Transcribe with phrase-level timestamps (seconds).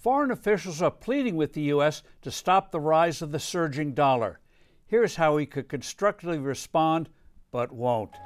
[0.00, 2.02] Foreign officials are pleading with the U.S.
[2.22, 4.40] to stop the rise of the surging dollar.
[4.86, 7.10] Here's how he could constructively respond,
[7.50, 8.16] but won't.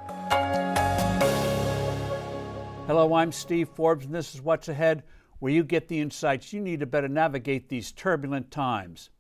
[2.87, 5.03] Hello, I'm Steve Forbes, and this is What's Ahead,
[5.41, 9.11] where you get the insights you need to better navigate these turbulent times.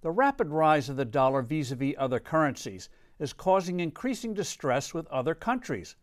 [0.00, 2.88] The rapid rise of the dollar vis a vis other currencies
[3.18, 5.96] is causing increasing distress with other countries.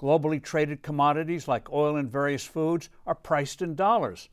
[0.00, 4.28] Globally traded commodities like oil and various foods are priced in dollars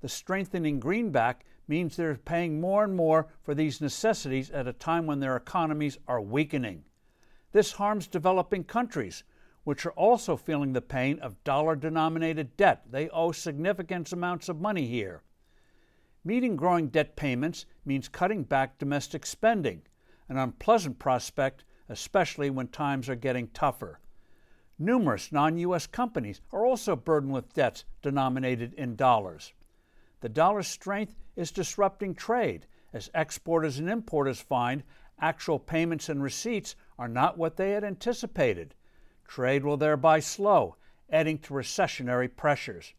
[0.00, 5.06] the strengthening greenback means they're paying more and more for these necessities at a time
[5.06, 6.84] when their economies are weakening.
[7.52, 9.24] This harms developing countries,
[9.64, 12.84] which are also feeling the pain of dollar denominated debt.
[12.90, 15.22] They owe significant amounts of money here.
[16.24, 19.82] Meeting growing debt payments means cutting back domestic spending,
[20.28, 24.00] an unpleasant prospect, especially when times are getting tougher.
[24.78, 25.86] Numerous non U.S.
[25.86, 29.52] companies are also burdened with debts denominated in dollars.
[30.20, 34.82] The dollar's strength is disrupting trade as exporters and importers find
[35.20, 38.74] actual payments and receipts are not what they had anticipated.
[39.26, 40.76] Trade will thereby slow,
[41.10, 42.94] adding to recessionary pressures.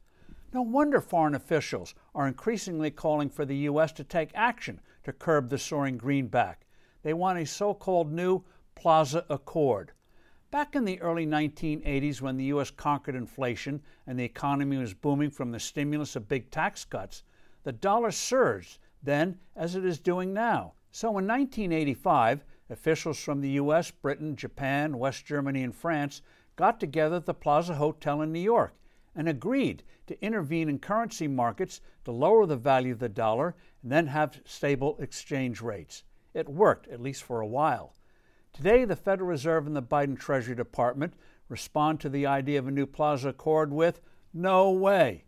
[0.53, 3.91] No wonder foreign officials are increasingly calling for the U.S.
[3.93, 6.65] to take action to curb the soaring greenback.
[7.03, 8.43] They want a so called new
[8.75, 9.91] Plaza Accord.
[10.51, 12.71] Back in the early 1980s, when the U.S.
[12.71, 17.23] conquered inflation and the economy was booming from the stimulus of big tax cuts,
[17.61, 20.73] the dollar surged then as it is doing now.
[20.91, 26.23] So in 1985, officials from the U.S., Britain, Japan, West Germany, and France
[26.55, 28.73] got together at the Plaza Hotel in New York
[29.15, 33.91] and agreed to intervene in currency markets to lower the value of the dollar and
[33.91, 36.03] then have stable exchange rates.
[36.33, 37.93] It worked, at least for a while.
[38.59, 41.13] Today, the Federal Reserve and the Biden Treasury Department
[41.47, 44.01] respond to the idea of a new Plaza Accord with
[44.33, 45.23] no way.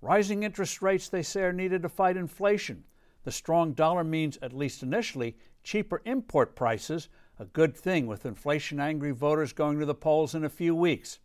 [0.00, 2.82] Rising interest rates, they say, are needed to fight inflation.
[3.22, 8.80] The strong dollar means, at least initially, cheaper import prices, a good thing with inflation
[8.80, 11.20] angry voters going to the polls in a few weeks.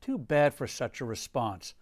[0.00, 1.74] Too bad for such a response.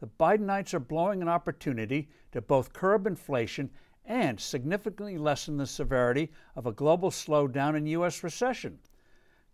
[0.00, 3.70] The Bidenites are blowing an opportunity to both curb inflation
[4.04, 8.22] and significantly lessen the severity of a global slowdown in U.S.
[8.22, 8.78] recession.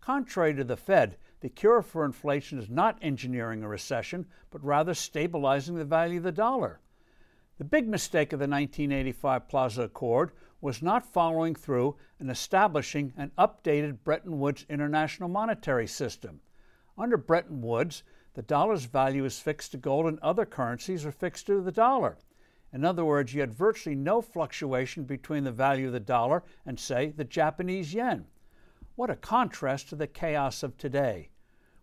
[0.01, 4.93] Contrary to the Fed, the cure for inflation is not engineering a recession, but rather
[4.93, 6.79] stabilizing the value of the dollar.
[7.57, 13.31] The big mistake of the 1985 Plaza Accord was not following through and establishing an
[13.37, 16.41] updated Bretton Woods international monetary system.
[16.97, 18.03] Under Bretton Woods,
[18.33, 22.17] the dollar's value is fixed to gold and other currencies are fixed to the dollar.
[22.73, 26.79] In other words, you had virtually no fluctuation between the value of the dollar and,
[26.79, 28.25] say, the Japanese yen.
[28.95, 31.29] What a contrast to the chaos of today.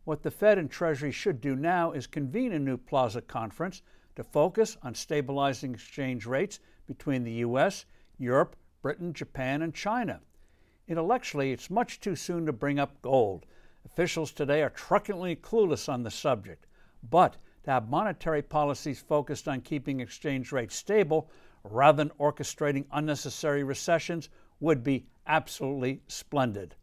[0.05, 3.83] What the Fed and Treasury should do now is convene a new Plaza conference
[4.17, 7.85] to focus on stabilizing exchange rates between the U.S.,
[8.17, 10.21] Europe, Britain, Japan, and China.
[10.89, 13.45] Intellectually, it's much too soon to bring up gold.
[13.85, 16.67] Officials today are truculently clueless on the subject.
[17.09, 21.31] But to have monetary policies focused on keeping exchange rates stable
[21.65, 24.29] rather than orchestrating unnecessary recessions
[24.61, 26.75] would be absolutely splendid.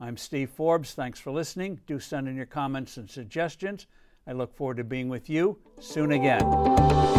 [0.00, 0.92] I'm Steve Forbes.
[0.92, 1.80] Thanks for listening.
[1.86, 3.86] Do send in your comments and suggestions.
[4.26, 7.15] I look forward to being with you soon again.